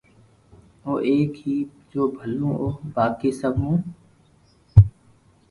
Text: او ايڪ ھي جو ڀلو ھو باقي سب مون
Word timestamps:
او 0.85 0.93
ايڪ 1.07 1.31
ھي 1.43 1.57
جو 1.91 2.03
ڀلو 2.17 2.51
ھو 2.59 2.67
باقي 2.95 3.31
سب 3.39 3.53
مون 3.61 3.79